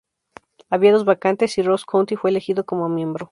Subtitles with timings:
[0.71, 3.19] Había dos vacantes y Ross County fue elegido como miembro.